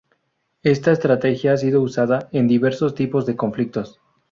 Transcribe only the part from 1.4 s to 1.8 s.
ha sido